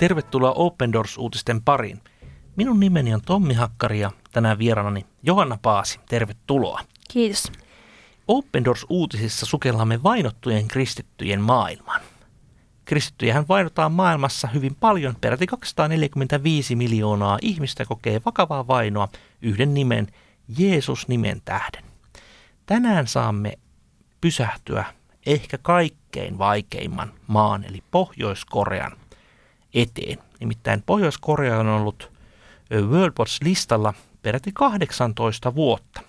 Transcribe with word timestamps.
Tervetuloa 0.00 0.52
Open 0.52 0.92
Doors-uutisten 0.92 1.62
pariin. 1.64 2.00
Minun 2.56 2.80
nimeni 2.80 3.14
on 3.14 3.20
Tommi 3.26 3.54
Hakkari 3.54 4.00
ja 4.00 4.10
tänään 4.32 4.58
vieraanani 4.58 5.06
Johanna 5.22 5.58
Paasi. 5.62 6.00
Tervetuloa. 6.08 6.80
Kiitos. 7.10 7.52
Open 8.28 8.64
Doors-uutisissa 8.64 9.46
sukellamme 9.46 10.02
vainottujen 10.02 10.68
kristittyjen 10.68 11.40
maailmaan. 11.40 12.00
Kristittyjähän 12.84 13.48
vainotaan 13.48 13.92
maailmassa 13.92 14.48
hyvin 14.48 14.74
paljon. 14.74 15.16
Peräti 15.20 15.46
245 15.46 16.76
miljoonaa 16.76 17.38
ihmistä 17.42 17.84
kokee 17.84 18.20
vakavaa 18.26 18.66
vainoa 18.66 19.08
yhden 19.42 19.74
nimen, 19.74 20.06
Jeesus-nimen 20.58 21.42
tähden. 21.44 21.84
Tänään 22.66 23.06
saamme 23.06 23.58
pysähtyä 24.20 24.84
ehkä 25.26 25.58
kaikkein 25.58 26.38
vaikeimman 26.38 27.12
maan, 27.26 27.64
eli 27.64 27.82
Pohjois-Korean 27.90 28.99
eteen. 29.74 30.18
Nimittäin 30.40 30.82
Pohjois-Korea 30.86 31.58
on 31.58 31.66
ollut 31.66 32.12
World 32.90 33.12
Watch-listalla 33.18 33.94
peräti 34.22 34.50
18 34.54 35.54
vuotta. 35.54 36.00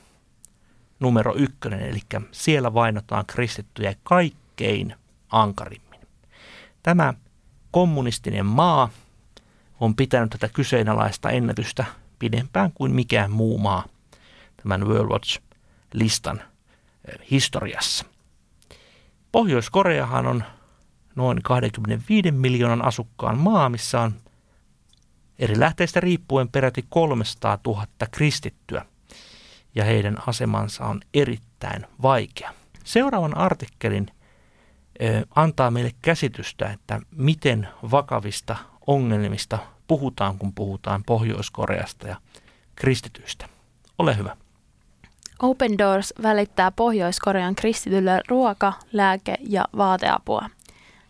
Numero 0.99 1.35
ykkönen, 1.35 1.81
eli 1.81 1.99
siellä 2.31 2.73
vainotaan 2.73 3.25
kristittyjä 3.25 3.95
kaikkein 4.03 4.95
ankarimmin. 5.29 5.99
Tämä 6.83 7.13
kommunistinen 7.71 8.45
maa 8.45 8.89
on 9.80 9.95
pitänyt 9.95 10.30
tätä 10.30 10.49
kyseenalaista 10.49 11.30
ennätystä 11.30 11.85
pidempään 12.19 12.71
kuin 12.71 12.95
mikään 12.95 13.31
muu 13.31 13.57
maa 13.57 13.85
tämän 14.63 14.88
World 14.88 15.09
Watch-listan 15.09 16.41
historiassa. 17.31 18.05
Pohjois-Koreahan 19.31 20.27
on 20.27 20.43
noin 21.16 21.42
25 21.44 22.31
miljoonan 22.31 22.86
asukkaan 22.86 23.38
maa, 23.38 23.70
missä 23.70 24.02
on 24.02 24.14
eri 25.40 25.59
lähteistä 25.59 26.00
riippuen 26.00 26.50
peräti 26.50 26.86
300 26.90 27.58
000 27.66 27.86
kristittyä, 28.12 28.86
ja 29.76 29.84
heidän 29.84 30.17
asemansa 30.28 30.86
on 30.86 31.02
erittäin 31.14 31.86
vaikea. 32.02 32.54
Seuraavan 32.84 33.38
artikkelin 33.38 34.08
antaa 35.36 35.72
meille 35.72 35.92
käsitystä, 36.02 36.70
että 36.70 37.00
miten 37.16 37.67
vakavista 37.92 38.56
ongelmista 38.88 39.59
puhutaan, 39.88 40.38
kun 40.38 40.54
puhutaan 40.54 41.04
Pohjois-Koreasta 41.04 42.08
ja 42.08 42.16
kristityistä. 42.76 43.50
Ole 43.98 44.17
hyvä. 44.17 44.38
Open 45.42 45.78
Doors 45.78 46.14
välittää 46.23 46.72
Pohjois-Korean 46.72 47.56
kristitylle 47.56 48.22
ruoka-, 48.28 48.73
lääke- 48.94 49.38
ja 49.50 49.66
vaateapua. 49.78 50.50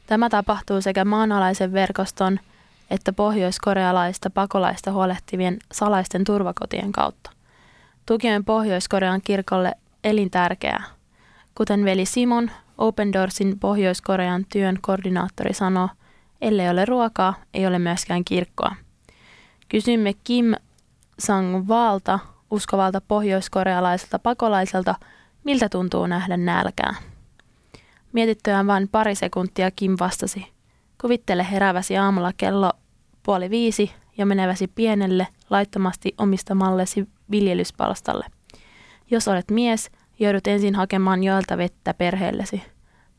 Tämä 0.08 0.30
tapahtuu 0.30 0.82
sekä 0.82 1.06
maanalaisen 1.06 1.74
verkoston 1.74 2.40
että 2.92 3.14
pohjoiskorealaista 3.14 4.30
pakolaista 4.30 4.92
huolehtivien 4.92 5.58
salaisten 5.72 6.24
turvakotien 6.24 6.92
kautta. 6.92 7.32
Tuki 8.06 8.32
on 8.32 8.46
Pohjois-Korean 8.46 9.22
kirkolle 9.22 9.74
elintärkeää. 10.04 10.84
Kuten 11.56 11.86
veli 11.86 12.06
Simon, 12.06 12.52
Open 12.78 13.14
Doorsin 13.14 13.60
Pohjois-Korean 13.60 14.46
työn 14.46 14.78
koordinaattori 14.82 15.54
sanoo, 15.54 15.90
ellei 16.42 16.70
ole 16.70 16.86
ruokaa, 16.86 17.34
ei 17.54 17.68
ole 17.68 17.80
myöskään 17.80 18.26
kirkkoa. 18.26 18.76
Kysymme 19.70 20.14
Kim 20.24 20.54
Sang-Vaalta, 21.20 22.20
uskovalta 22.52 23.02
pohjoiskorealaiselta 23.08 24.20
pakolaiselta, 24.20 24.96
miltä 25.44 25.70
tuntuu 25.70 26.08
nähdä 26.08 26.38
nälkää. 26.38 27.11
Mietittyään 28.14 28.68
vain 28.68 28.88
pari 28.88 29.16
sekuntia 29.16 29.72
Kim 29.72 29.96
vastasi. 30.00 30.48
Kuvittele 31.02 31.48
herääväsi 31.52 31.98
aamulla 31.98 32.32
kello 32.38 32.72
puoli 33.24 33.50
viisi 33.50 33.92
ja 34.18 34.26
meneväsi 34.26 34.68
pienelle, 34.68 35.28
laittomasti 35.50 36.14
omistamallesi 36.18 37.08
viljelyspalstalle. 37.32 38.26
Jos 39.12 39.28
olet 39.28 39.52
mies, 39.52 39.92
joudut 40.20 40.48
ensin 40.48 40.76
hakemaan 40.76 41.24
joelta 41.24 41.58
vettä 41.58 41.94
perheellesi. 41.94 42.64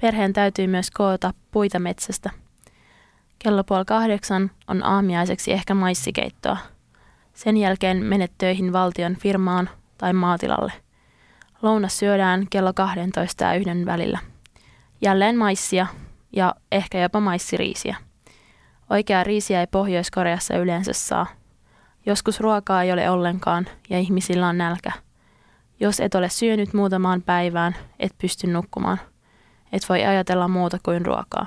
Perheen 0.00 0.32
täytyy 0.32 0.66
myös 0.66 0.90
koota 0.90 1.34
puita 1.50 1.78
metsästä. 1.78 2.30
Kello 3.38 3.64
puoli 3.64 3.84
kahdeksan 3.84 4.50
on 4.68 4.84
aamiaiseksi 4.84 5.52
ehkä 5.52 5.74
maissikeittoa. 5.74 6.56
Sen 7.34 7.56
jälkeen 7.56 8.04
menet 8.04 8.32
töihin 8.38 8.72
valtion 8.72 9.16
firmaan 9.16 9.70
tai 9.98 10.12
maatilalle. 10.12 10.72
Lounas 11.62 11.98
syödään 11.98 12.46
kello 12.50 12.72
12 12.72 13.44
ja 13.44 13.54
yhden 13.54 13.86
välillä. 13.86 14.31
Jälleen 15.02 15.38
maissia 15.38 15.86
ja 16.32 16.54
ehkä 16.72 17.00
jopa 17.00 17.20
maissiriisiä. 17.20 17.96
Oikeaa 18.90 19.24
riisiä 19.24 19.60
ei 19.60 19.66
Pohjois-Koreassa 19.66 20.56
yleensä 20.56 20.92
saa. 20.92 21.26
Joskus 22.06 22.40
ruokaa 22.40 22.82
ei 22.82 22.92
ole 22.92 23.10
ollenkaan 23.10 23.66
ja 23.90 23.98
ihmisillä 23.98 24.48
on 24.48 24.58
nälkä. 24.58 24.92
Jos 25.80 26.00
et 26.00 26.14
ole 26.14 26.28
syönyt 26.28 26.74
muutamaan 26.74 27.22
päivään, 27.22 27.76
et 27.98 28.12
pysty 28.18 28.46
nukkumaan. 28.46 29.00
Et 29.72 29.88
voi 29.88 30.04
ajatella 30.04 30.48
muuta 30.48 30.78
kuin 30.82 31.06
ruokaa. 31.06 31.46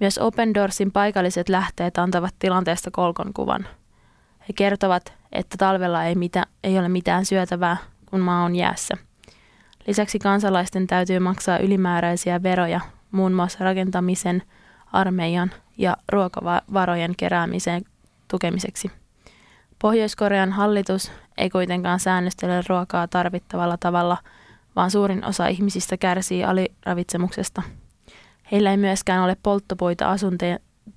Myös 0.00 0.18
Open 0.18 0.54
Doorsin 0.54 0.92
paikalliset 0.92 1.48
lähteet 1.48 1.98
antavat 1.98 2.34
tilanteesta 2.38 2.90
kolkon 2.90 3.32
kuvan. 3.34 3.66
He 4.48 4.52
kertovat, 4.56 5.12
että 5.32 5.56
talvella 5.58 6.04
ei, 6.04 6.14
mitä, 6.14 6.46
ei 6.64 6.78
ole 6.78 6.88
mitään 6.88 7.24
syötävää, 7.24 7.76
kun 8.06 8.20
maa 8.20 8.44
on 8.44 8.56
jäässä. 8.56 9.07
Lisäksi 9.88 10.18
kansalaisten 10.18 10.86
täytyy 10.86 11.18
maksaa 11.18 11.58
ylimääräisiä 11.58 12.42
veroja 12.42 12.80
muun 13.10 13.32
muassa 13.32 13.64
rakentamisen, 13.64 14.42
armeijan 14.92 15.50
ja 15.78 15.96
ruokavarojen 16.08 17.14
keräämiseen 17.16 17.82
tukemiseksi. 18.30 18.90
Pohjois-Korean 19.78 20.52
hallitus 20.52 21.12
ei 21.38 21.50
kuitenkaan 21.50 22.00
säännöstele 22.00 22.62
ruokaa 22.68 23.08
tarvittavalla 23.08 23.76
tavalla, 23.76 24.16
vaan 24.76 24.90
suurin 24.90 25.24
osa 25.24 25.46
ihmisistä 25.46 25.96
kärsii 25.96 26.44
aliravitsemuksesta. 26.44 27.62
Heillä 28.52 28.70
ei 28.70 28.76
myöskään 28.76 29.24
ole 29.24 29.36
polttopuita 29.42 30.16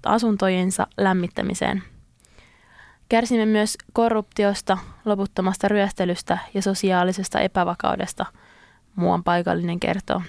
asuntojensa 0.05 0.87
lämmittämiseen. 0.97 1.83
Kärsimme 3.09 3.45
myös 3.45 3.77
korruptiosta, 3.93 4.77
loputtomasta 5.05 5.67
ryöstelystä 5.67 6.37
ja 6.53 6.61
sosiaalisesta 6.61 7.39
epävakaudesta, 7.39 8.25
muuan 8.95 9.23
paikallinen 9.23 9.79
kertoo. 9.79 10.21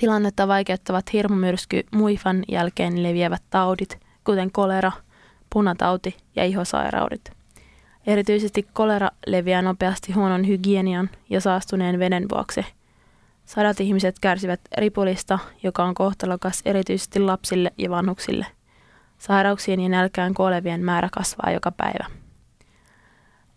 Tilannetta 0.00 0.48
vaikeuttavat 0.48 1.12
hirmumyrsky 1.12 1.82
muifan 1.94 2.44
jälkeen 2.48 3.02
leviävät 3.02 3.42
taudit, 3.50 3.98
kuten 4.24 4.52
kolera, 4.52 4.92
punatauti 5.52 6.16
ja 6.36 6.44
ihosairaudet. 6.44 7.32
Erityisesti 8.06 8.66
kolera 8.72 9.08
leviää 9.26 9.62
nopeasti 9.62 10.12
huonon 10.12 10.46
hygienian 10.46 11.10
ja 11.30 11.40
saastuneen 11.40 11.98
veden 11.98 12.26
vuoksi. 12.34 12.66
Sadat 13.44 13.80
ihmiset 13.80 14.18
kärsivät 14.18 14.60
ripulista, 14.78 15.38
joka 15.62 15.84
on 15.84 15.94
kohtalokas 15.94 16.62
erityisesti 16.64 17.20
lapsille 17.20 17.72
ja 17.78 17.90
vanhuksille. 17.90 18.46
Sairauksien 19.18 19.80
ja 19.80 19.88
nälkään 19.88 20.34
kuolevien 20.34 20.84
määrä 20.84 21.08
kasvaa 21.12 21.52
joka 21.52 21.72
päivä. 21.72 22.17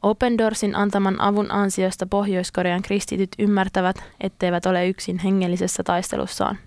Open 0.03 0.37
Doorsin 0.37 0.75
antaman 0.75 1.21
avun 1.21 1.51
ansiosta 1.51 2.05
Pohjois-Korean 2.05 2.81
kristityt 2.81 3.29
ymmärtävät, 3.39 4.03
etteivät 4.21 4.65
ole 4.65 4.87
yksin 4.87 5.19
hengellisessä 5.19 5.83
taistelussaan. 5.83 6.57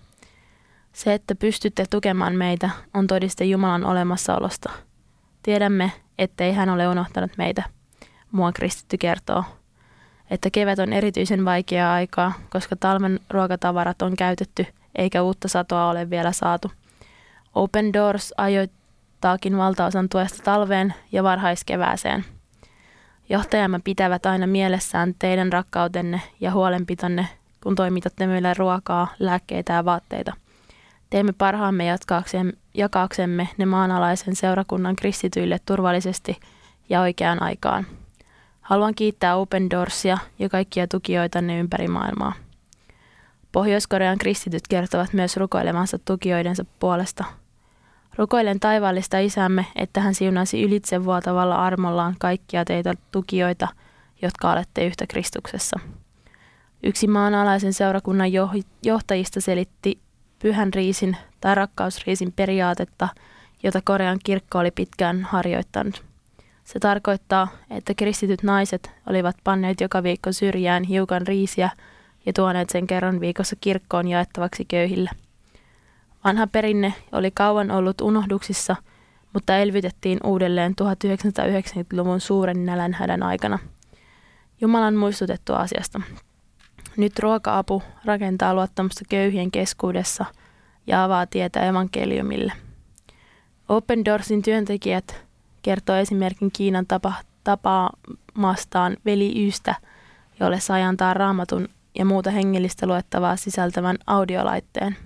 Se, 0.93 1.15
että 1.15 1.35
pystytte 1.35 1.85
tukemaan 1.91 2.35
meitä, 2.35 2.71
on 2.95 3.07
todiste 3.07 3.45
Jumalan 3.45 3.85
olemassaolosta. 3.85 4.71
Tiedämme, 5.43 5.93
ettei 6.19 6.53
hän 6.53 6.69
ole 6.69 6.89
unohtanut 6.89 7.31
meitä. 7.39 7.63
Mua 8.33 8.53
kristitty 8.53 8.99
kertoo, 8.99 9.45
että 10.31 10.51
kevät 10.51 10.79
on 10.79 10.93
erityisen 10.93 11.45
vaikeaa 11.45 11.95
aikaa, 11.95 12.33
koska 12.51 12.77
talven 12.77 13.21
ruokatavarat 13.31 14.03
on 14.03 14.17
käytetty 14.17 14.67
eikä 14.95 15.23
uutta 15.23 15.49
satoa 15.49 15.91
ole 15.91 16.11
vielä 16.11 16.33
saatu. 16.33 16.73
Open 17.55 17.93
Doors 17.93 18.35
ajoittaakin 18.37 19.57
valtaosan 19.57 20.09
tuesta 20.09 20.43
talveen 20.43 20.95
ja 21.13 21.23
varhaiskevääseen– 21.23 22.25
Johtajamme 23.29 23.81
pitävät 23.85 24.27
aina 24.27 24.47
mielessään 24.47 25.15
teidän 25.19 25.53
rakkautenne 25.53 26.21
ja 26.41 26.53
huolenpitonne, 26.53 27.29
kun 27.63 27.75
toimitatte 27.75 28.27
meille 28.27 28.55
ruokaa, 28.55 29.09
lääkkeitä 29.19 29.73
ja 29.73 29.85
vaatteita. 29.85 30.33
Teemme 31.11 31.33
parhaamme 31.33 31.85
jakaaksemme 32.75 33.49
ne 33.57 33.67
maanalaisen 33.67 34.37
seurakunnan 34.37 34.97
kristityille 34.97 35.61
turvallisesti 35.67 36.41
ja 36.89 37.01
oikeaan 37.01 37.43
aikaan. 37.43 37.87
Haluan 38.61 38.95
kiittää 38.95 39.37
Open 39.37 39.71
Doorsia 39.71 40.19
ja 40.39 40.49
kaikkia 40.49 40.89
tukijoitanne 40.89 41.59
ympäri 41.59 41.89
maailmaa. 41.89 42.33
Pohjois-Korean 43.53 44.19
kristityt 44.19 44.69
kertovat 44.69 45.13
myös 45.13 45.37
rukoilemansa 45.37 45.99
tukijoidensa 45.99 46.65
puolesta– 46.81 47.25
Rukoilen 48.17 48.61
taivaallista 48.61 49.19
isämme, 49.19 49.67
että 49.77 50.01
hän 50.01 50.15
siunasi 50.15 50.63
ylitse 50.63 51.05
vuotavalla 51.05 51.57
armollaan 51.67 52.17
kaikkia 52.19 52.65
teitä 52.65 52.95
tukijoita, 53.13 53.69
jotka 54.23 54.53
olette 54.53 54.87
yhtä 54.87 55.07
Kristuksessa. 55.07 55.81
Yksi 56.83 57.07
maanalaisen 57.07 57.73
seurakunnan 57.73 58.29
johtajista 58.83 59.41
selitti 59.41 59.99
pyhän 60.39 60.75
riisin 60.75 61.17
tai 61.41 61.55
rakkausriisin 61.55 62.33
periaatetta 62.33 63.09
jota 63.65 63.81
Korean 63.85 64.19
kirkko 64.25 64.59
oli 64.59 64.71
pitkään 64.71 65.23
harjoittanut. 65.23 66.05
Se 66.65 66.79
tarkoittaa, 66.79 67.49
että 67.71 67.95
kristityt 67.95 68.43
naiset 68.43 68.91
olivat 69.07 69.37
panneet 69.45 69.81
joka 69.81 70.03
viikko 70.03 70.33
syrjään 70.33 70.83
hiukan 70.85 71.27
riisiä 71.27 71.71
ja 72.27 72.33
tuoneet 72.33 72.71
sen 72.71 72.87
kerran 72.87 73.21
viikossa 73.21 73.57
kirkkoon 73.61 74.09
jaettavaksi 74.09 74.65
köyhille. 74.65 75.11
Vanha 76.25 76.47
perinne 76.47 76.95
oli 77.13 77.31
kauan 77.31 77.71
ollut 77.71 78.01
unohduksissa, 78.01 78.77
mutta 79.33 79.57
elvytettiin 79.57 80.19
uudelleen 80.25 80.75
1990-luvun 80.83 82.21
suuren 82.21 82.67
nälänhädän 82.67 83.23
aikana. 83.23 83.59
Jumalan 84.61 84.97
muistutettu 84.97 85.55
asiasta. 85.55 86.01
Nyt 86.97 87.19
ruoka-apu 87.19 87.83
rakentaa 88.05 88.55
luottamusta 88.55 89.05
köyhien 89.09 89.51
keskuudessa 89.51 90.25
ja 90.87 91.05
avaa 91.05 91.27
tietä 91.27 91.67
evankeliumille. 91.67 92.53
Open 93.69 94.05
Doorsin 94.05 94.43
työntekijät 94.43 95.25
kertoo 95.63 95.97
esimerkin 95.97 96.51
Kiinan 96.51 96.87
tapa, 96.87 97.13
tapaamastaan 97.45 98.97
veli 99.05 99.47
Ystä, 99.47 99.75
jolle 100.41 100.61
sai 100.61 100.83
antaa 100.83 101.15
raamatun 101.15 101.69
ja 101.99 102.05
muuta 102.05 102.31
hengellistä 102.31 102.87
luettavaa 102.87 103.37
sisältävän 103.37 103.97
audiolaitteen. 104.07 104.97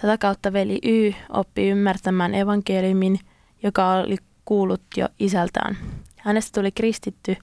Tätä 0.00 0.18
kautta 0.18 0.52
veli 0.52 0.78
Y 0.84 1.12
oppi 1.28 1.68
ymmärtämään 1.68 2.34
evankeliumin, 2.34 3.18
joka 3.62 3.92
oli 3.92 4.16
kuullut 4.44 4.82
jo 4.96 5.08
isältään. 5.18 5.76
Hänestä 6.16 6.60
tuli 6.60 6.72
kristitty 6.72 7.36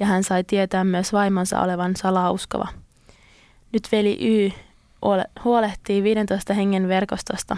ja 0.00 0.06
hän 0.06 0.24
sai 0.24 0.44
tietää 0.44 0.84
myös 0.84 1.12
vaimonsa 1.12 1.60
olevan 1.60 1.96
salauskova. 1.96 2.68
Nyt 3.72 3.88
veli 3.92 4.18
Y 4.20 4.50
huolehtii 5.44 6.02
15 6.02 6.54
hengen 6.54 6.88
verkostosta. 6.88 7.56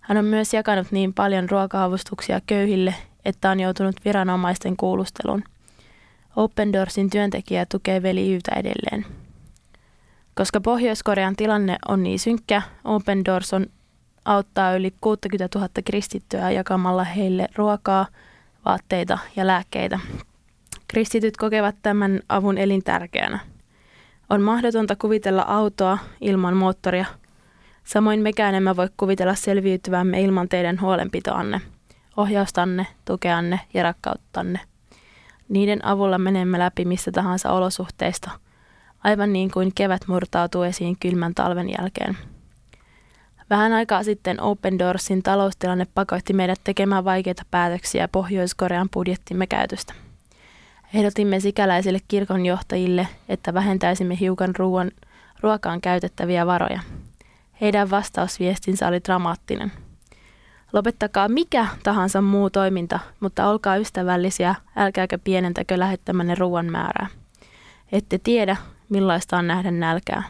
Hän 0.00 0.18
on 0.18 0.24
myös 0.24 0.54
jakanut 0.54 0.92
niin 0.92 1.14
paljon 1.14 1.50
ruoka-avustuksia 1.50 2.40
köyhille, 2.46 2.94
että 3.24 3.50
on 3.50 3.60
joutunut 3.60 3.96
viranomaisten 4.04 4.76
kuulusteluun. 4.76 5.44
Open 6.36 6.72
Doorsin 6.72 7.10
työntekijä 7.10 7.66
tukee 7.66 8.02
veli 8.02 8.34
Ytä 8.34 8.52
edelleen. 8.56 9.25
Koska 10.38 10.60
Pohjois-Korean 10.60 11.36
tilanne 11.36 11.76
on 11.88 12.02
niin 12.02 12.18
synkkä, 12.18 12.62
Open 12.84 13.24
Doors 13.24 13.54
on 13.54 13.66
auttaa 14.24 14.76
yli 14.76 14.94
60 15.00 15.48
000 15.58 15.68
kristittyä 15.84 16.50
jakamalla 16.50 17.04
heille 17.04 17.48
ruokaa, 17.54 18.06
vaatteita 18.64 19.18
ja 19.36 19.46
lääkkeitä. 19.46 20.00
Kristityt 20.88 21.36
kokevat 21.36 21.76
tämän 21.82 22.20
avun 22.28 22.58
elintärkeänä. 22.58 23.38
On 24.30 24.42
mahdotonta 24.42 24.96
kuvitella 24.96 25.42
autoa 25.42 25.98
ilman 26.20 26.56
moottoria. 26.56 27.06
Samoin 27.84 28.20
mekään 28.20 28.54
emme 28.54 28.76
voi 28.76 28.88
kuvitella 28.96 29.34
selviytyvämme 29.34 30.20
ilman 30.20 30.48
teidän 30.48 30.80
huolenpitoanne, 30.80 31.60
ohjaustanne, 32.16 32.86
tukeanne 33.04 33.60
ja 33.74 33.82
rakkauttanne. 33.82 34.60
Niiden 35.48 35.84
avulla 35.84 36.18
menemme 36.18 36.58
läpi 36.58 36.84
missä 36.84 37.12
tahansa 37.12 37.52
olosuhteista– 37.52 38.30
aivan 39.04 39.32
niin 39.32 39.50
kuin 39.50 39.72
kevät 39.74 40.00
murtautuu 40.06 40.62
esiin 40.62 40.96
kylmän 41.00 41.34
talven 41.34 41.68
jälkeen. 41.78 42.16
Vähän 43.50 43.72
aikaa 43.72 44.02
sitten 44.02 44.40
Open 44.40 44.78
Doorsin 44.78 45.22
taloustilanne 45.22 45.86
pakotti 45.94 46.32
meidät 46.32 46.60
tekemään 46.64 47.04
vaikeita 47.04 47.42
päätöksiä 47.50 48.08
Pohjois-Korean 48.08 48.88
budjettimme 48.94 49.46
käytöstä. 49.46 49.94
Ehdotimme 50.94 51.40
sikäläisille 51.40 51.98
kirkonjohtajille, 52.08 53.08
että 53.28 53.54
vähentäisimme 53.54 54.20
hiukan 54.20 54.56
ruoan, 54.56 54.90
ruokaan 55.40 55.80
käytettäviä 55.80 56.46
varoja. 56.46 56.80
Heidän 57.60 57.90
vastausviestinsä 57.90 58.88
oli 58.88 59.00
dramaattinen. 59.04 59.72
Lopettakaa 60.72 61.28
mikä 61.28 61.66
tahansa 61.82 62.22
muu 62.22 62.50
toiminta, 62.50 62.98
mutta 63.20 63.48
olkaa 63.48 63.76
ystävällisiä, 63.76 64.54
älkääkä 64.76 65.18
pienentäkö 65.18 65.78
lähettämänne 65.78 66.34
ruoan 66.34 66.66
määrää. 66.66 67.06
Ette 67.92 68.18
tiedä, 68.18 68.56
millaista 68.88 69.36
on 69.36 69.46
nähdä 69.46 69.70
nälkää. 69.70 70.22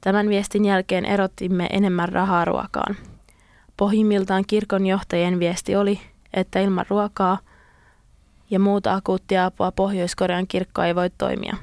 Tämän 0.00 0.28
viestin 0.28 0.64
jälkeen 0.64 1.04
erottimme 1.04 1.66
enemmän 1.70 2.08
rahaa 2.08 2.44
ruokaan. 2.44 2.96
Pohjimmiltaan 3.76 4.44
kirkon 4.46 4.86
johtajien 4.86 5.38
viesti 5.38 5.76
oli, 5.76 6.00
että 6.32 6.60
ilman 6.60 6.86
ruokaa 6.88 7.38
ja 8.50 8.58
muuta 8.58 8.94
akuuttia 8.94 9.44
apua 9.44 9.72
Pohjois-Korean 9.72 10.46
kirkko 10.46 10.82
ei 10.82 10.94
voi 10.94 11.10
toimia. 11.18 11.56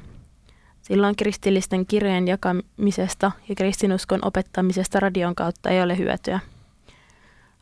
Silloin 0.82 1.16
kristillisten 1.16 1.86
kirjojen 1.86 2.28
jakamisesta 2.28 3.32
ja 3.48 3.54
kristinuskon 3.54 4.20
opettamisesta 4.22 5.00
radion 5.00 5.34
kautta 5.34 5.70
ei 5.70 5.82
ole 5.82 5.98
hyötyä. 5.98 6.40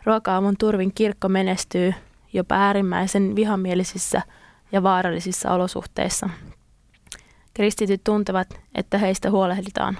Ruoka-avun 0.05 0.57
turvin 0.59 0.93
kirkko 0.95 1.29
menestyy 1.29 1.95
jopa 2.33 2.55
äärimmäisen 2.55 3.37
vihamielisissä 3.37 4.23
ja 4.73 4.83
vaarallisissa 4.83 5.51
olosuhteissa. 5.51 6.29
Kristityt 7.59 8.05
tuntevat, 8.05 8.61
että 8.75 8.99
heistä 8.99 9.31
huolehditaan. 9.31 9.99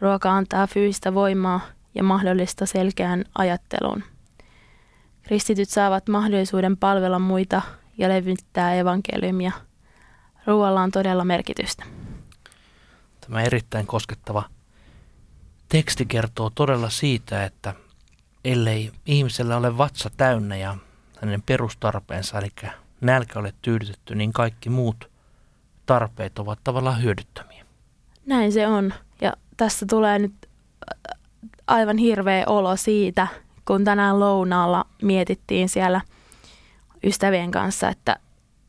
Ruoka 0.00 0.32
antaa 0.32 0.66
fyysistä 0.66 1.14
voimaa 1.14 1.60
ja 1.94 2.02
mahdollista 2.02 2.66
selkeään 2.66 3.24
ajatteluun. 3.38 4.02
Kristityt 5.22 5.68
saavat 5.68 6.08
mahdollisuuden 6.08 6.76
palvella 6.76 7.18
muita 7.18 7.62
ja 7.98 8.08
levittää 8.08 8.74
evankeliumia. 8.74 9.52
Ruoalla 10.46 10.82
on 10.82 10.90
todella 10.90 11.24
merkitystä. 11.24 11.84
Tämä 13.20 13.42
erittäin 13.42 13.86
koskettava 13.86 14.42
teksti 15.68 16.06
kertoo 16.06 16.50
todella 16.50 16.90
siitä, 16.90 17.44
että 17.44 17.74
ellei 18.44 18.92
ihmisellä 19.06 19.56
ole 19.56 19.78
vatsa 19.78 20.10
täynnä 20.16 20.56
ja 20.56 20.76
hänen 21.20 21.42
perustarpeensa, 21.42 22.38
eli 22.38 22.52
nälkä 23.00 23.38
ole 23.38 23.54
tyydytetty, 23.62 24.14
niin 24.14 24.32
kaikki 24.32 24.70
muut– 24.70 25.10
tarpeet 25.86 26.38
ovat 26.38 26.58
tavallaan 26.64 27.02
hyödyttömiä. 27.02 27.64
Näin 28.26 28.52
se 28.52 28.66
on. 28.66 28.94
Ja 29.20 29.32
tässä 29.56 29.86
tulee 29.90 30.18
nyt 30.18 30.34
äh, 30.46 31.18
aivan 31.66 31.98
hirveä 31.98 32.44
olo 32.46 32.76
siitä, 32.76 33.26
kun 33.64 33.84
tänään 33.84 34.20
lounaalla 34.20 34.84
mietittiin 35.02 35.68
siellä 35.68 36.00
ystävien 37.04 37.50
kanssa, 37.50 37.88
että 37.88 38.16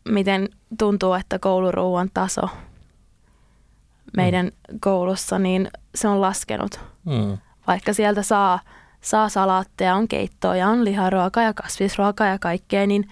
miten 0.10 0.50
tuntuu, 0.78 1.14
että 1.14 1.40
kouluruuan 1.40 2.09
taso 2.14 2.50
meidän 4.18 4.45
mm. 4.45 4.80
koulussa, 4.80 5.40
niin 5.40 5.69
se 5.95 6.07
on 6.07 6.21
laskenut. 6.21 6.80
Mm. 7.06 7.38
Vaikka 7.68 7.94
sieltä 7.94 8.24
saa, 8.24 8.59
saa 9.02 9.30
salaatteja, 9.30 9.95
on 9.95 10.07
keittoa 10.07 10.56
ja 10.56 10.68
on 10.68 10.86
liharuokaa 10.86 11.44
ja 11.44 11.54
kasvisruokaa 11.54 12.28
ja 12.28 12.40
kaikkea, 12.40 12.88
niin 12.88 13.09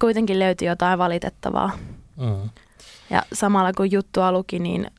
kuitenkin 0.00 0.38
löytyy 0.38 0.68
jotain 0.68 0.98
valitettavaa. 0.98 1.70
Mm. 2.16 2.50
Ja 3.10 3.22
samalla 3.32 3.72
kun 3.72 3.92
juttua 3.92 4.32
luki, 4.32 4.58
niin 4.58 4.90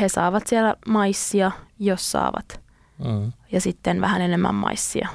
he 0.00 0.08
saavat 0.08 0.46
siellä 0.46 0.74
maissia, 0.88 1.50
jos 1.78 2.12
saavat. 2.12 2.60
Mm. 3.04 3.32
Ja 3.52 3.60
sitten 3.60 4.00
vähän 4.00 4.20
enemmän 4.20 4.54
maissia, 4.54 5.08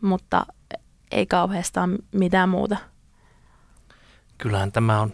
mutta 0.00 0.46
ei 1.10 1.26
kauheastaan 1.26 1.98
mitään 2.12 2.48
muuta. 2.48 2.76
Kyllähän 4.38 4.72
tämä 4.72 5.00
on 5.00 5.12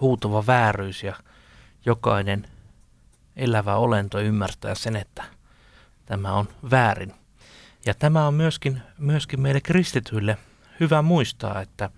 huutava 0.00 0.46
vääryys 0.46 1.02
ja 1.02 1.14
jokainen 1.86 2.46
elävä 3.36 3.76
olento 3.76 4.20
ymmärtää 4.20 4.74
sen, 4.74 4.96
että 4.96 5.24
tämä 6.06 6.32
on 6.32 6.48
väärin. 6.70 7.14
Ja 7.86 7.94
tämä 7.94 8.26
on 8.26 8.34
myöskin, 8.34 8.82
myöskin 8.98 9.40
meille 9.40 9.60
kristityille 9.60 10.38
hyvä 10.80 11.02
muistaa, 11.02 11.60
että 11.60 11.90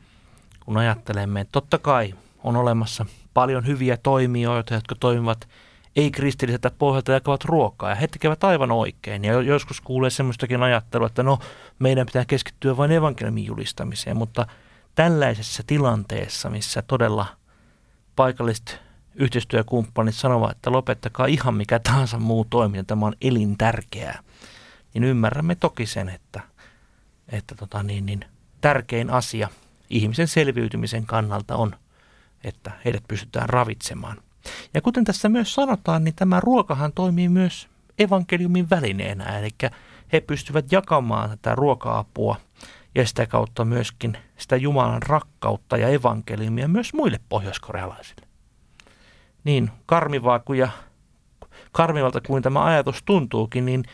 kun 0.64 0.76
ajattelemme, 0.76 1.40
että 1.40 1.52
totta 1.52 1.78
kai 1.78 2.14
on 2.44 2.56
olemassa 2.56 3.06
paljon 3.34 3.66
hyviä 3.66 3.96
toimijoita, 3.96 4.74
jotka 4.74 4.94
toimivat 4.94 5.48
ei-kristilliseltä 5.96 6.70
pohjalta 6.78 7.12
jakavat 7.12 7.44
ruokaa 7.44 7.90
ja 7.90 7.94
he 7.94 8.06
tekevät 8.06 8.44
aivan 8.44 8.72
oikein. 8.72 9.24
Ja 9.24 9.42
joskus 9.42 9.80
kuulee 9.80 10.10
semmoistakin 10.10 10.62
ajattelua, 10.62 11.06
että 11.06 11.22
no 11.22 11.38
meidän 11.78 12.06
pitää 12.06 12.24
keskittyä 12.24 12.76
vain 12.76 12.90
evankeliumin 12.90 13.44
julistamiseen, 13.44 14.16
mutta 14.16 14.46
tällaisessa 14.94 15.62
tilanteessa, 15.66 16.50
missä 16.50 16.82
todella 16.82 17.26
paikalliset 18.16 18.80
yhteistyökumppanit 19.14 20.14
sanovat, 20.14 20.50
että 20.50 20.72
lopettakaa 20.72 21.26
ihan 21.26 21.54
mikä 21.54 21.78
tahansa 21.78 22.18
muu 22.18 22.44
toiminta, 22.50 22.84
tämä 22.84 23.06
on 23.06 23.14
elintärkeää, 23.20 24.22
niin 24.94 25.04
ymmärrämme 25.04 25.54
toki 25.54 25.86
sen, 25.86 26.08
että, 26.08 26.40
että 27.28 27.54
tota 27.54 27.82
niin, 27.82 28.06
niin, 28.06 28.24
tärkein 28.60 29.10
asia 29.10 29.48
ihmisen 29.90 30.28
selviytymisen 30.28 31.06
kannalta 31.06 31.56
on 31.56 31.76
että 32.44 32.70
heidät 32.84 33.02
pystytään 33.08 33.48
ravitsemaan. 33.48 34.16
Ja 34.74 34.80
kuten 34.80 35.04
tässä 35.04 35.28
myös 35.28 35.54
sanotaan, 35.54 36.04
niin 36.04 36.14
tämä 36.14 36.40
ruokahan 36.40 36.92
toimii 36.92 37.28
myös 37.28 37.68
evankeliumin 37.98 38.70
välineenä, 38.70 39.38
eli 39.38 39.50
he 40.12 40.20
pystyvät 40.20 40.72
jakamaan 40.72 41.30
tätä 41.30 41.54
ruoka-apua 41.54 42.36
ja 42.94 43.06
sitä 43.06 43.26
kautta 43.26 43.64
myöskin 43.64 44.18
sitä 44.36 44.56
Jumalan 44.56 45.02
rakkautta 45.02 45.76
ja 45.76 45.88
evankeliumia 45.88 46.68
myös 46.68 46.94
muille 46.94 47.20
pohjoiskorealaisille. 47.28 48.26
Niin 49.44 49.70
karmivaa 49.86 50.38
kuin 50.38 50.58
ja 50.58 50.68
karmivalta 51.72 52.20
kuin 52.20 52.42
tämä 52.42 52.64
ajatus 52.64 53.02
tuntuukin, 53.02 53.64
niin 53.64 53.84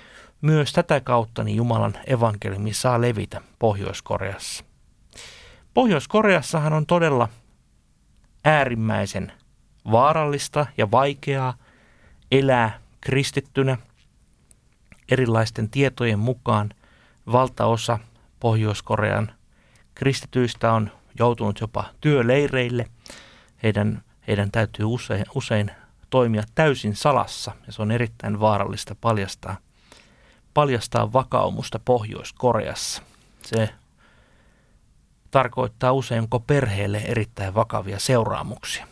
myös 0.40 0.72
tätä 0.72 1.00
kautta 1.00 1.44
niin 1.44 1.56
Jumalan 1.56 1.94
evankeliumi 2.06 2.72
saa 2.72 3.00
levitä 3.00 3.40
Pohjois-Koreassa. 3.58 4.64
Pohjois-Koreassahan 5.74 6.72
on 6.72 6.86
todella 6.86 7.28
äärimmäisen 8.44 9.32
vaarallista 9.90 10.66
ja 10.76 10.90
vaikeaa 10.90 11.54
elää 12.32 12.80
kristittynä. 13.00 13.78
Erilaisten 15.10 15.70
tietojen 15.70 16.18
mukaan 16.18 16.70
valtaosa 17.32 17.98
Pohjois-Korean 18.40 19.32
kristityistä 19.94 20.72
on 20.72 20.90
joutunut 21.18 21.60
jopa 21.60 21.84
työleireille. 22.00 22.86
Heidän, 23.62 24.02
heidän 24.26 24.50
täytyy 24.50 24.84
usein, 24.84 25.24
usein 25.34 25.70
toimia 26.10 26.42
täysin 26.54 26.96
salassa 26.96 27.52
ja 27.66 27.72
se 27.72 27.82
on 27.82 27.90
erittäin 27.90 28.40
vaarallista 28.40 28.94
paljastaa, 29.00 29.56
paljastaa 30.54 31.12
vakaumusta 31.12 31.80
Pohjois-Koreassa. 31.84 33.02
Se 33.42 33.68
tarkoittaa 35.30 35.92
usein 35.92 36.28
koko 36.28 36.44
perheelle 36.46 36.98
erittäin 36.98 37.54
vakavia 37.54 37.98
seuraamuksia. 37.98 38.86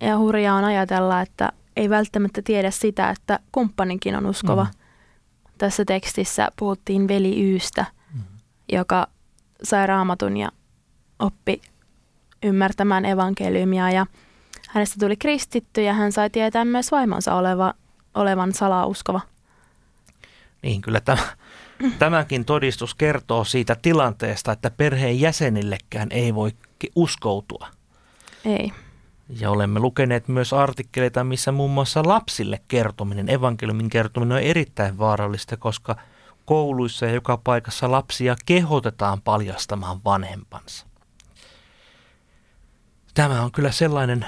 Ja 0.00 0.18
hurjaa 0.18 0.56
on 0.56 0.64
ajatella, 0.64 1.20
että 1.20 1.52
ei 1.76 1.90
välttämättä 1.90 2.42
tiedä 2.42 2.70
sitä, 2.70 3.10
että 3.10 3.38
kumppanikin 3.52 4.16
on 4.16 4.26
uskova. 4.26 4.64
Mm. 4.64 4.70
Tässä 5.58 5.84
tekstissä 5.84 6.48
puhuttiin 6.58 7.08
veli 7.08 7.44
Yystä, 7.44 7.86
mm. 8.14 8.20
joka 8.72 9.06
sai 9.62 9.86
raamatun 9.86 10.36
ja 10.36 10.48
oppi 11.18 11.60
ymmärtämään 12.42 13.04
evankeliumia 13.04 13.90
ja 13.90 14.06
hänestä 14.68 14.96
tuli 15.00 15.16
kristitty 15.16 15.82
ja 15.82 15.92
hän 15.92 16.12
sai 16.12 16.30
tietää 16.30 16.64
myös 16.64 16.90
vaimonsa 16.92 17.34
oleva, 17.34 17.74
olevan 18.14 18.52
salauskova. 18.52 19.20
Niin, 20.62 20.80
kyllä 20.80 21.00
tämä, 21.00 21.22
tämäkin 21.98 22.44
todistus 22.44 22.94
kertoo 22.94 23.44
siitä 23.44 23.76
tilanteesta, 23.82 24.52
että 24.52 24.70
perheen 24.70 25.20
jäsenillekään 25.20 26.08
ei 26.10 26.34
voi 26.34 26.50
uskoutua. 26.96 27.68
Ei. 28.44 28.72
Ja 29.28 29.50
olemme 29.50 29.80
lukeneet 29.80 30.28
myös 30.28 30.52
artikkeleita, 30.52 31.24
missä 31.24 31.52
muun 31.52 31.70
muassa 31.70 32.02
lapsille 32.06 32.60
kertominen, 32.68 33.30
evankeliumin 33.30 33.90
kertominen 33.90 34.36
on 34.36 34.42
erittäin 34.42 34.98
vaarallista, 34.98 35.56
koska 35.56 35.96
kouluissa 36.44 37.06
ja 37.06 37.12
joka 37.12 37.36
paikassa 37.36 37.90
lapsia 37.90 38.36
kehotetaan 38.46 39.22
paljastamaan 39.22 40.00
vanhempansa. 40.04 40.86
Tämä 43.14 43.42
on 43.42 43.52
kyllä 43.52 43.70
sellainen, 43.70 44.26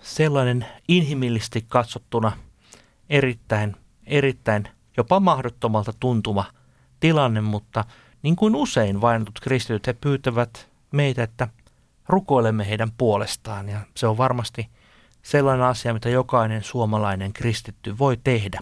sellainen 0.00 0.66
inhimillisesti 0.88 1.64
katsottuna 1.68 2.32
erittäin, 3.10 3.76
erittäin 4.06 4.68
jopa 4.96 5.20
mahdottomalta 5.20 5.92
tuntuma 6.00 6.44
tilanne, 7.00 7.40
mutta 7.40 7.84
niin 8.22 8.36
kuin 8.36 8.56
usein 8.56 9.00
vainotut 9.00 9.40
kristityt, 9.40 9.86
he 9.86 9.92
pyytävät 9.92 10.68
meitä, 10.92 11.22
että 11.22 11.48
rukoilemme 12.08 12.68
heidän 12.68 12.92
puolestaan 12.98 13.68
ja 13.68 13.80
se 13.94 14.06
on 14.06 14.18
varmasti 14.18 14.68
sellainen 15.22 15.66
asia, 15.66 15.94
mitä 15.94 16.08
jokainen 16.08 16.62
suomalainen 16.62 17.32
kristitty 17.32 17.98
voi 17.98 18.16
tehdä. 18.24 18.60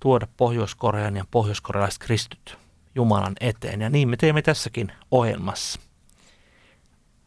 Tuoda 0.00 0.26
Pohjois-Korean 0.36 1.16
ja 1.16 1.24
pohjoiskorealaiset 1.30 2.02
kristityt 2.02 2.58
Jumalan 2.94 3.36
eteen 3.40 3.80
ja 3.80 3.90
niin 3.90 4.08
me 4.08 4.16
teemme 4.16 4.42
tässäkin 4.42 4.92
ohjelmassa. 5.10 5.80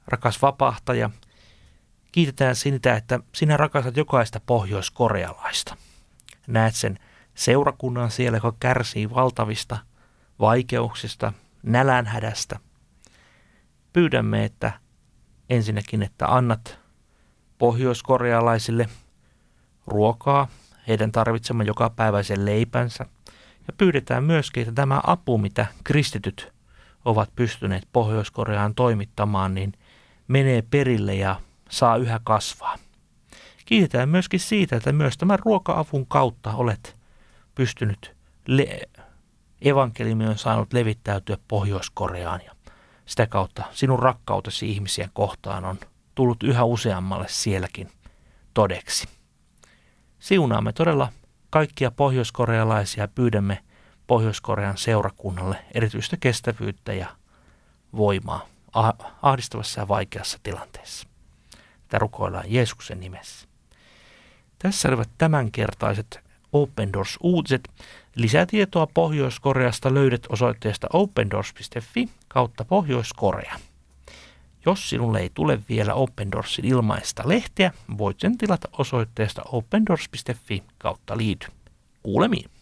Rakas 0.07 0.41
vapahtaja, 0.41 1.09
kiitetään 2.11 2.55
sinitä, 2.55 2.95
että 2.95 3.19
sinä 3.35 3.57
rakastat 3.57 3.97
jokaista 3.97 4.41
pohjoiskorealaista. 4.45 5.77
Näet 6.47 6.75
sen 6.75 6.99
seurakunnan 7.35 8.11
siellä, 8.11 8.37
joka 8.37 8.53
kärsii 8.59 9.09
valtavista 9.09 9.77
vaikeuksista, 10.39 11.33
nälänhädästä. 11.63 12.59
Pyydämme, 13.93 14.43
että 14.45 14.71
ensinnäkin, 15.49 16.03
että 16.03 16.35
annat 16.35 16.79
pohjoiskorealaisille 17.57 18.89
ruokaa, 19.87 20.47
heidän 20.87 21.11
tarvitseman 21.11 21.65
jokapäiväisen 21.65 22.45
leipänsä. 22.45 23.05
Ja 23.67 23.73
pyydetään 23.77 24.23
myöskin, 24.23 24.61
että 24.61 24.73
tämä 24.73 25.01
apu, 25.07 25.37
mitä 25.37 25.65
kristityt 25.83 26.53
ovat 27.05 27.29
pystyneet 27.35 27.87
Pohjois-Koreaan 27.93 28.75
toimittamaan, 28.75 29.53
niin 29.53 29.73
menee 30.27 30.61
perille 30.61 31.15
ja 31.15 31.41
saa 31.69 31.97
yhä 31.97 32.19
kasvaa. 32.23 32.77
Kiitetään 33.65 34.09
myöskin 34.09 34.39
siitä, 34.39 34.75
että 34.75 34.91
myös 34.91 35.17
tämän 35.17 35.39
ruoka-avun 35.39 36.05
kautta 36.07 36.53
olet 36.53 36.95
pystynyt, 37.55 38.15
le- 38.47 38.89
evankeliumi 39.61 40.27
on 40.27 40.37
saanut 40.37 40.73
levittäytyä 40.73 41.37
Pohjois-Koreaan 41.47 42.41
ja 42.45 42.51
sitä 43.05 43.27
kautta 43.27 43.63
sinun 43.71 43.99
rakkautesi 43.99 44.69
ihmisiä 44.69 45.09
kohtaan 45.13 45.65
on 45.65 45.79
tullut 46.15 46.43
yhä 46.43 46.63
useammalle 46.63 47.25
sielläkin 47.29 47.91
todeksi. 48.53 49.07
Siunaamme 50.19 50.73
todella 50.73 51.11
kaikkia 51.49 51.91
pohjoiskorealaisia 51.91 53.07
pyydämme 53.07 53.63
Pohjois-Korean 54.07 54.77
seurakunnalle 54.77 55.65
erityistä 55.73 56.17
kestävyyttä 56.19 56.93
ja 56.93 57.07
voimaa 57.97 58.45
ahdistavassa 59.21 59.81
ja 59.81 59.87
vaikeassa 59.87 60.39
tilanteessa. 60.43 61.07
Tätä 61.87 61.99
rukoillaan 61.99 62.45
Jeesuksen 62.47 62.99
nimessä. 62.99 63.47
Tässä 64.59 64.89
olivat 64.89 65.09
tämänkertaiset 65.17 66.19
Open 66.53 66.93
Doors 66.93 67.17
uutiset. 67.23 67.69
Lisätietoa 68.15 68.87
Pohjois-Koreasta 68.93 69.93
löydät 69.93 70.25
osoitteesta 70.29 70.87
opendoors.fi 70.93 72.09
kautta 72.27 72.65
Pohjois-Korea. 72.65 73.59
Jos 74.65 74.89
sinulle 74.89 75.19
ei 75.19 75.31
tule 75.33 75.59
vielä 75.69 75.93
Open 75.93 76.31
Doorsin 76.31 76.65
ilmaista 76.65 77.23
lehteä, 77.25 77.71
voit 77.97 78.19
sen 78.19 78.37
tilata 78.37 78.69
osoitteesta 78.77 79.41
opendoors.fi 79.51 80.63
kautta 80.77 81.17
liity. 81.17 81.47
Kuulemiin. 82.03 82.52